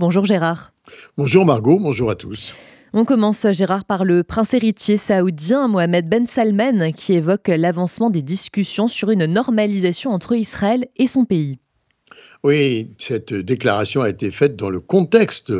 Bonjour 0.00 0.24
Gérard. 0.24 0.72
Bonjour 1.16 1.44
Margot, 1.44 1.80
bonjour 1.80 2.08
à 2.08 2.14
tous. 2.14 2.54
On 2.92 3.04
commence, 3.04 3.44
Gérard, 3.50 3.84
par 3.84 4.04
le 4.04 4.22
prince 4.22 4.54
héritier 4.54 4.96
saoudien 4.96 5.66
Mohamed 5.66 6.08
Ben 6.08 6.28
Salman 6.28 6.92
qui 6.92 7.14
évoque 7.14 7.48
l'avancement 7.48 8.08
des 8.08 8.22
discussions 8.22 8.86
sur 8.86 9.10
une 9.10 9.26
normalisation 9.26 10.12
entre 10.12 10.36
Israël 10.36 10.86
et 10.98 11.08
son 11.08 11.24
pays. 11.24 11.58
Oui, 12.44 12.92
cette 12.98 13.34
déclaration 13.34 14.02
a 14.02 14.08
été 14.08 14.30
faite 14.30 14.54
dans 14.54 14.70
le 14.70 14.78
contexte 14.78 15.52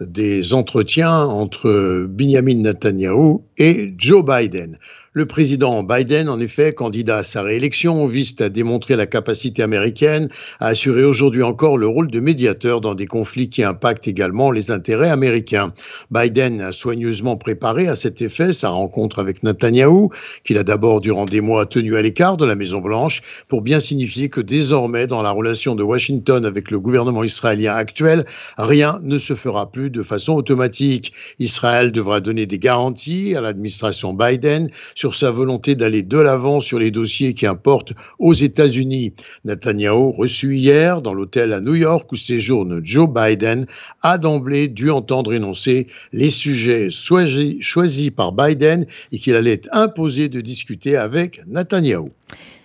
des 0.00 0.54
entretiens 0.54 1.26
entre 1.26 2.06
Benjamin 2.08 2.62
Netanyahu 2.62 3.40
et 3.58 3.92
Joe 3.98 4.24
Biden. 4.24 4.78
Le 5.14 5.26
président 5.26 5.82
Biden, 5.82 6.30
en 6.30 6.40
effet, 6.40 6.72
candidat 6.72 7.18
à 7.18 7.22
sa 7.22 7.42
réélection, 7.42 8.06
vise 8.06 8.34
à 8.40 8.48
démontrer 8.48 8.96
la 8.96 9.04
capacité 9.04 9.62
américaine 9.62 10.30
à 10.58 10.68
assurer 10.68 11.04
aujourd'hui 11.04 11.42
encore 11.42 11.76
le 11.76 11.86
rôle 11.86 12.10
de 12.10 12.18
médiateur 12.18 12.80
dans 12.80 12.94
des 12.94 13.04
conflits 13.04 13.50
qui 13.50 13.62
impactent 13.62 14.08
également 14.08 14.50
les 14.50 14.70
intérêts 14.70 15.10
américains. 15.10 15.74
Biden 16.10 16.62
a 16.62 16.72
soigneusement 16.72 17.36
préparé 17.36 17.88
à 17.88 17.96
cet 17.96 18.22
effet 18.22 18.54
sa 18.54 18.70
rencontre 18.70 19.18
avec 19.18 19.42
Netanyahu, 19.42 20.08
qu'il 20.44 20.56
a 20.56 20.64
d'abord 20.64 21.02
durant 21.02 21.26
des 21.26 21.42
mois 21.42 21.66
tenu 21.66 21.96
à 21.96 22.00
l'écart 22.00 22.38
de 22.38 22.46
la 22.46 22.54
Maison-Blanche, 22.54 23.20
pour 23.48 23.60
bien 23.60 23.80
signifier 23.80 24.30
que 24.30 24.40
désormais, 24.40 25.06
dans 25.06 25.20
la 25.20 25.30
relation 25.30 25.74
de 25.74 25.82
Washington 25.82 26.46
avec 26.46 26.70
le 26.70 26.80
gouvernement 26.80 27.22
israélien 27.22 27.74
actuel, 27.74 28.24
rien 28.56 28.98
ne 29.02 29.18
se 29.18 29.34
fera 29.34 29.70
plus 29.70 29.90
de 29.90 30.02
façon 30.02 30.32
automatique. 30.32 31.12
Israël 31.38 31.92
devra 31.92 32.20
donner 32.22 32.46
des 32.46 32.58
garanties 32.58 33.36
à 33.36 33.42
l'administration 33.52 34.14
Biden 34.14 34.70
sur 34.94 35.14
sa 35.14 35.30
volonté 35.30 35.74
d'aller 35.74 36.02
de 36.02 36.18
l'avant 36.18 36.60
sur 36.60 36.78
les 36.78 36.90
dossiers 36.90 37.34
qui 37.34 37.46
importent 37.46 37.92
aux 38.18 38.32
États-Unis. 38.32 39.12
Netanyahu, 39.44 40.12
reçu 40.16 40.56
hier 40.56 41.02
dans 41.02 41.14
l'hôtel 41.14 41.52
à 41.52 41.60
New 41.60 41.74
York 41.74 42.10
où 42.10 42.16
séjourne 42.16 42.80
Joe 42.82 43.08
Biden, 43.08 43.66
a 44.02 44.18
d'emblée 44.18 44.68
dû 44.68 44.90
entendre 44.90 45.34
énoncer 45.34 45.86
les 46.12 46.30
sujets 46.30 46.88
choisis 46.90 48.10
par 48.10 48.32
Biden 48.32 48.86
et 49.12 49.18
qu'il 49.18 49.34
allait 49.34 49.60
imposer 49.72 50.28
de 50.28 50.40
discuter 50.40 50.96
avec 50.96 51.40
Netanyahu. 51.46 52.08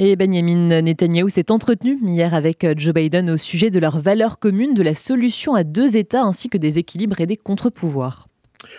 Et 0.00 0.14
Benjamin 0.14 0.80
Netanyahu 0.80 1.28
s'est 1.28 1.50
entretenu 1.50 1.98
hier 2.06 2.32
avec 2.32 2.64
Joe 2.76 2.94
Biden 2.94 3.30
au 3.30 3.36
sujet 3.36 3.70
de 3.70 3.80
leurs 3.80 3.98
valeurs 4.00 4.38
communes, 4.38 4.74
de 4.74 4.82
la 4.82 4.94
solution 4.94 5.54
à 5.54 5.64
deux 5.64 5.96
États 5.96 6.22
ainsi 6.22 6.48
que 6.48 6.56
des 6.56 6.78
équilibres 6.78 7.20
et 7.20 7.26
des 7.26 7.36
contre-pouvoirs. 7.36 8.28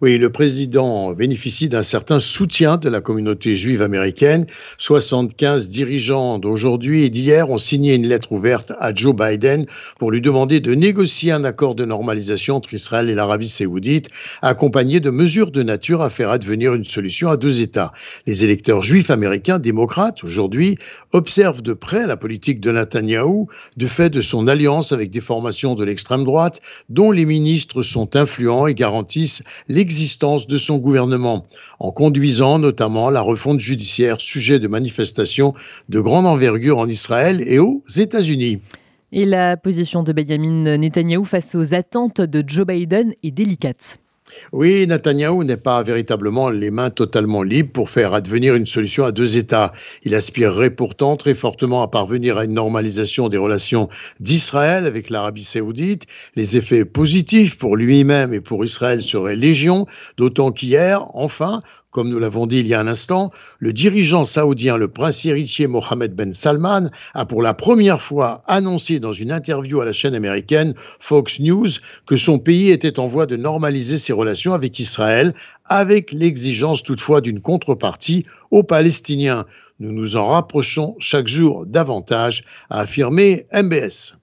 Oui, 0.00 0.18
le 0.18 0.30
président 0.30 1.12
bénéficie 1.12 1.68
d'un 1.68 1.82
certain 1.82 2.20
soutien 2.20 2.76
de 2.76 2.88
la 2.88 3.00
communauté 3.00 3.56
juive 3.56 3.82
américaine. 3.82 4.46
75 4.78 5.68
dirigeants 5.68 6.38
d'aujourd'hui 6.38 7.04
et 7.04 7.10
d'hier 7.10 7.50
ont 7.50 7.58
signé 7.58 7.94
une 7.94 8.06
lettre 8.06 8.32
ouverte 8.32 8.72
à 8.78 8.94
Joe 8.94 9.14
Biden 9.14 9.66
pour 9.98 10.10
lui 10.10 10.20
demander 10.20 10.60
de 10.60 10.74
négocier 10.74 11.32
un 11.32 11.44
accord 11.44 11.74
de 11.74 11.84
normalisation 11.84 12.56
entre 12.56 12.74
Israël 12.74 13.10
et 13.10 13.14
l'Arabie 13.14 13.48
saoudite, 13.48 14.10
accompagné 14.40 15.00
de 15.00 15.10
mesures 15.10 15.50
de 15.50 15.62
nature 15.62 16.02
à 16.02 16.10
faire 16.10 16.30
advenir 16.30 16.74
une 16.74 16.84
solution 16.84 17.28
à 17.28 17.36
deux 17.36 17.60
États. 17.60 17.92
Les 18.26 18.44
électeurs 18.44 18.82
juifs 18.82 19.10
américains 19.10 19.58
démocrates, 19.58 20.24
aujourd'hui, 20.24 20.78
observent 21.12 21.62
de 21.62 21.72
près 21.72 22.06
la 22.06 22.16
politique 22.16 22.60
de 22.60 22.72
Netanyahou 22.72 23.48
du 23.76 23.88
fait 23.88 24.10
de 24.10 24.20
son 24.20 24.48
alliance 24.48 24.92
avec 24.92 25.10
des 25.10 25.20
formations 25.20 25.74
de 25.74 25.84
l'extrême 25.84 26.24
droite 26.24 26.60
dont 26.88 27.10
les 27.10 27.24
ministres 27.24 27.82
sont 27.82 28.16
influents 28.16 28.66
et 28.66 28.74
garantissent 28.74 29.42
l'existence 29.72 30.46
de 30.46 30.58
son 30.58 30.78
gouvernement, 30.78 31.46
en 31.80 31.92
conduisant 31.92 32.58
notamment 32.58 33.08
la 33.08 33.22
refonte 33.22 33.60
judiciaire 33.60 34.20
sujet 34.20 34.58
de 34.58 34.68
manifestations 34.68 35.54
de 35.88 36.00
grande 36.00 36.26
envergure 36.26 36.78
en 36.78 36.88
Israël 36.88 37.42
et 37.46 37.58
aux 37.58 37.82
États-Unis. 37.96 38.60
Et 39.12 39.24
la 39.24 39.56
position 39.56 40.02
de 40.02 40.12
Benjamin 40.12 40.76
Netanyahu 40.76 41.24
face 41.24 41.54
aux 41.54 41.74
attentes 41.74 42.20
de 42.20 42.44
Joe 42.46 42.66
Biden 42.66 43.14
est 43.22 43.30
délicate. 43.30 43.98
Oui, 44.52 44.86
Netanyahou 44.86 45.44
n'est 45.44 45.56
pas 45.56 45.82
véritablement 45.82 46.50
les 46.50 46.70
mains 46.70 46.90
totalement 46.90 47.42
libres 47.42 47.72
pour 47.72 47.90
faire 47.90 48.14
advenir 48.14 48.54
une 48.54 48.66
solution 48.66 49.04
à 49.04 49.12
deux 49.12 49.36
États. 49.36 49.72
Il 50.02 50.14
aspirerait 50.14 50.70
pourtant 50.70 51.16
très 51.16 51.34
fortement 51.34 51.82
à 51.82 51.88
parvenir 51.88 52.36
à 52.36 52.44
une 52.44 52.54
normalisation 52.54 53.28
des 53.28 53.38
relations 53.38 53.88
d'Israël 54.20 54.86
avec 54.86 55.10
l'Arabie 55.10 55.44
saoudite. 55.44 56.06
Les 56.36 56.56
effets 56.56 56.84
positifs 56.84 57.58
pour 57.58 57.76
lui-même 57.76 58.34
et 58.34 58.40
pour 58.40 58.64
Israël 58.64 59.02
seraient 59.02 59.36
légion, 59.36 59.86
d'autant 60.16 60.52
qu'hier, 60.52 61.06
enfin, 61.14 61.62
comme 61.92 62.08
nous 62.08 62.18
l'avons 62.18 62.46
dit 62.46 62.58
il 62.58 62.66
y 62.66 62.74
a 62.74 62.80
un 62.80 62.88
instant, 62.88 63.30
le 63.58 63.72
dirigeant 63.72 64.24
saoudien, 64.24 64.78
le 64.78 64.88
prince 64.88 65.24
héritier 65.26 65.66
Mohammed 65.66 66.14
Ben 66.14 66.32
Salman, 66.32 66.88
a 67.12 67.26
pour 67.26 67.42
la 67.42 67.52
première 67.52 68.00
fois 68.00 68.42
annoncé 68.46 68.98
dans 68.98 69.12
une 69.12 69.30
interview 69.30 69.80
à 69.80 69.84
la 69.84 69.92
chaîne 69.92 70.14
américaine 70.14 70.74
Fox 70.98 71.38
News 71.38 71.68
que 72.06 72.16
son 72.16 72.38
pays 72.38 72.70
était 72.70 72.98
en 72.98 73.06
voie 73.06 73.26
de 73.26 73.36
normaliser 73.36 73.98
ses 73.98 74.14
relations 74.14 74.54
avec 74.54 74.78
Israël, 74.78 75.34
avec 75.66 76.12
l'exigence 76.12 76.82
toutefois 76.82 77.20
d'une 77.20 77.42
contrepartie 77.42 78.24
aux 78.50 78.62
Palestiniens. 78.62 79.44
Nous 79.78 79.92
nous 79.92 80.16
en 80.16 80.28
rapprochons 80.28 80.96
chaque 80.98 81.28
jour 81.28 81.66
davantage, 81.66 82.44
a 82.70 82.80
affirmé 82.80 83.46
MBS. 83.52 84.16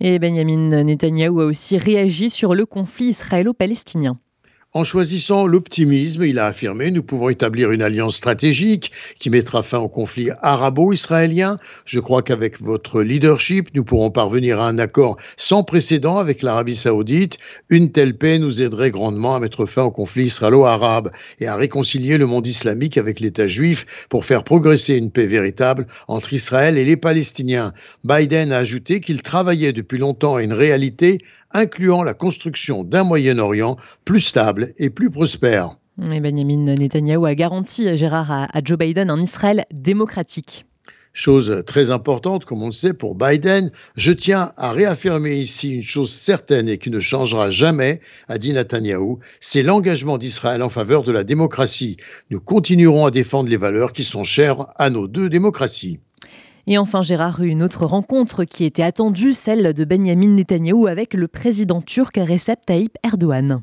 Et 0.00 0.20
Benjamin 0.20 0.84
Netanyahu 0.84 1.42
a 1.42 1.46
aussi 1.46 1.78
réagi 1.78 2.30
sur 2.30 2.54
le 2.54 2.64
conflit 2.64 3.06
israélo-palestinien. 3.06 4.20
En 4.74 4.84
choisissant 4.84 5.46
l'optimisme, 5.46 6.24
il 6.24 6.38
a 6.38 6.44
affirmé, 6.44 6.90
nous 6.90 7.02
pouvons 7.02 7.30
établir 7.30 7.72
une 7.72 7.80
alliance 7.80 8.16
stratégique 8.16 8.92
qui 9.18 9.30
mettra 9.30 9.62
fin 9.62 9.78
au 9.78 9.88
conflit 9.88 10.28
arabo-israélien. 10.42 11.58
Je 11.86 11.98
crois 12.00 12.20
qu'avec 12.20 12.60
votre 12.60 13.00
leadership, 13.00 13.70
nous 13.74 13.82
pourrons 13.82 14.10
parvenir 14.10 14.60
à 14.60 14.68
un 14.68 14.78
accord 14.78 15.16
sans 15.38 15.62
précédent 15.62 16.18
avec 16.18 16.42
l'Arabie 16.42 16.76
saoudite. 16.76 17.38
Une 17.70 17.92
telle 17.92 18.18
paix 18.18 18.38
nous 18.38 18.60
aiderait 18.60 18.90
grandement 18.90 19.36
à 19.36 19.40
mettre 19.40 19.64
fin 19.64 19.84
au 19.84 19.90
conflit 19.90 20.24
israélo-arabe 20.24 21.12
et 21.40 21.46
à 21.46 21.56
réconcilier 21.56 22.18
le 22.18 22.26
monde 22.26 22.46
islamique 22.46 22.98
avec 22.98 23.20
l'État 23.20 23.48
juif 23.48 24.06
pour 24.10 24.26
faire 24.26 24.44
progresser 24.44 24.96
une 24.96 25.10
paix 25.10 25.26
véritable 25.26 25.86
entre 26.08 26.34
Israël 26.34 26.76
et 26.76 26.84
les 26.84 26.98
Palestiniens. 26.98 27.72
Biden 28.04 28.52
a 28.52 28.58
ajouté 28.58 29.00
qu'il 29.00 29.22
travaillait 29.22 29.72
depuis 29.72 29.96
longtemps 29.96 30.36
à 30.36 30.42
une 30.42 30.52
réalité 30.52 31.22
incluant 31.52 32.02
la 32.02 32.14
construction 32.14 32.84
d'un 32.84 33.04
Moyen-Orient 33.04 33.76
plus 34.04 34.20
stable 34.20 34.72
et 34.78 34.90
plus 34.90 35.10
prospère. 35.10 35.76
Benjamin 35.96 36.74
Netanyahu 36.74 37.26
a 37.26 37.34
garanti, 37.34 37.96
Gérard, 37.96 38.30
à 38.30 38.60
Joe 38.64 38.78
Biden 38.78 39.10
un 39.10 39.20
Israël 39.20 39.64
démocratique. 39.72 40.64
Chose 41.12 41.64
très 41.66 41.90
importante, 41.90 42.44
comme 42.44 42.62
on 42.62 42.66
le 42.66 42.72
sait, 42.72 42.94
pour 42.94 43.16
Biden, 43.16 43.72
je 43.96 44.12
tiens 44.12 44.52
à 44.56 44.70
réaffirmer 44.70 45.34
ici 45.34 45.76
une 45.76 45.82
chose 45.82 46.12
certaine 46.12 46.68
et 46.68 46.78
qui 46.78 46.90
ne 46.90 47.00
changera 47.00 47.50
jamais, 47.50 48.00
a 48.28 48.38
dit 48.38 48.52
Netanyahou, 48.52 49.18
c'est 49.40 49.64
l'engagement 49.64 50.18
d'Israël 50.18 50.62
en 50.62 50.68
faveur 50.68 51.02
de 51.02 51.10
la 51.10 51.24
démocratie. 51.24 51.96
Nous 52.30 52.40
continuerons 52.40 53.06
à 53.06 53.10
défendre 53.10 53.50
les 53.50 53.56
valeurs 53.56 53.92
qui 53.92 54.04
sont 54.04 54.22
chères 54.22 54.68
à 54.76 54.90
nos 54.90 55.08
deux 55.08 55.28
démocraties. 55.28 55.98
Et 56.70 56.76
enfin, 56.76 57.00
Gérard, 57.00 57.40
une 57.42 57.62
autre 57.62 57.86
rencontre 57.86 58.44
qui 58.44 58.66
était 58.66 58.82
attendue, 58.82 59.32
celle 59.32 59.72
de 59.72 59.84
Benjamin 59.86 60.28
Netanyahou 60.28 60.86
avec 60.86 61.14
le 61.14 61.26
président 61.26 61.80
turc 61.80 62.16
Recep 62.16 62.58
Tayyip 62.66 62.94
Erdogan. 63.02 63.62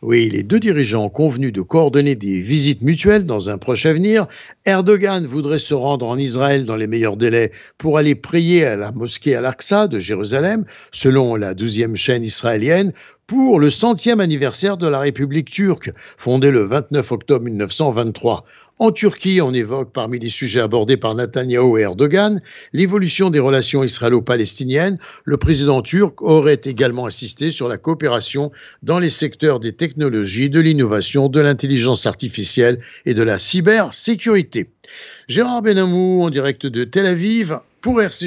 Oui, 0.00 0.30
les 0.30 0.42
deux 0.42 0.58
dirigeants 0.58 1.04
ont 1.04 1.10
convenu 1.10 1.52
de 1.52 1.60
coordonner 1.60 2.14
des 2.14 2.40
visites 2.40 2.80
mutuelles 2.80 3.24
dans 3.24 3.50
un 3.50 3.58
proche 3.58 3.84
avenir. 3.84 4.26
Erdogan 4.64 5.26
voudrait 5.26 5.58
se 5.58 5.74
rendre 5.74 6.06
en 6.06 6.16
Israël 6.16 6.64
dans 6.64 6.76
les 6.76 6.86
meilleurs 6.86 7.18
délais 7.18 7.52
pour 7.76 7.98
aller 7.98 8.14
prier 8.14 8.64
à 8.64 8.76
la 8.76 8.90
mosquée 8.90 9.36
Al-Aqsa 9.36 9.86
de 9.86 9.98
Jérusalem, 9.98 10.64
selon 10.92 11.36
la 11.36 11.52
douzième 11.52 11.96
chaîne 11.96 12.24
israélienne, 12.24 12.92
pour 13.26 13.58
le 13.58 13.68
centième 13.68 14.20
anniversaire 14.20 14.76
de 14.76 14.86
la 14.86 15.00
République 15.00 15.50
turque, 15.50 15.90
fondée 16.16 16.50
le 16.50 16.62
29 16.62 17.12
octobre 17.12 17.44
1923. 17.44 18.44
En 18.78 18.90
Turquie, 18.90 19.40
on 19.40 19.54
évoque 19.54 19.90
parmi 19.94 20.18
les 20.18 20.28
sujets 20.28 20.60
abordés 20.60 20.98
par 20.98 21.14
Netanyahou 21.14 21.78
et 21.78 21.80
Erdogan 21.80 22.42
l'évolution 22.74 23.30
des 23.30 23.38
relations 23.38 23.82
israélo-palestiniennes. 23.82 24.98
Le 25.24 25.38
président 25.38 25.80
turc 25.80 26.20
aurait 26.20 26.60
également 26.62 27.06
insisté 27.06 27.50
sur 27.50 27.68
la 27.68 27.78
coopération 27.78 28.52
dans 28.82 28.98
les 28.98 29.08
secteurs 29.08 29.60
des 29.60 29.72
technologies, 29.72 30.50
de 30.50 30.60
l'innovation, 30.60 31.30
de 31.30 31.40
l'intelligence 31.40 32.04
artificielle 32.04 32.80
et 33.06 33.14
de 33.14 33.22
la 33.22 33.38
cybersécurité. 33.38 34.68
Gérard 35.26 35.62
Benamou 35.62 36.22
en 36.22 36.28
direct 36.28 36.66
de 36.66 36.84
Tel 36.84 37.06
Aviv 37.06 37.58
pour 37.80 38.02
RCG. 38.02 38.24